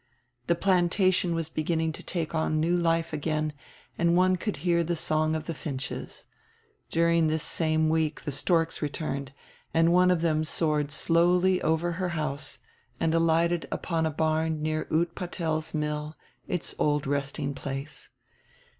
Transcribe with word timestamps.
The 0.47 0.55
"Plantation" 0.55 1.35
was 1.35 1.47
beginning 1.49 1.91
to 1.91 2.01
take 2.01 2.33
on 2.33 2.59
new 2.59 2.75
life 2.75 3.13
again 3.13 3.53
and 3.99 4.17
one 4.17 4.35
could 4.35 4.57
hear 4.65 4.83
die 4.83 4.95
song 4.95 5.35
of 5.35 5.45
die 5.45 5.53
finches. 5.53 6.25
During 6.89 7.27
diis 7.29 7.41
same 7.43 7.87
week 7.87 8.25
die 8.25 8.31
storks 8.31 8.81
returned, 8.81 9.31
and 9.75 9.93
one 9.93 10.09
of 10.09 10.21
diem 10.23 10.43
soared 10.43 10.89
slowly 10.91 11.61
over 11.61 11.91
her 11.91 12.09
house 12.17 12.57
and 12.99 13.13
alighted 13.13 13.67
upon 13.71 14.07
a 14.07 14.09
barn 14.09 14.63
near 14.63 14.87
Utpatel's 14.91 15.75
mill, 15.75 16.15
its 16.47 16.73
old 16.79 17.05
resting 17.05 17.53
place. 17.53 18.09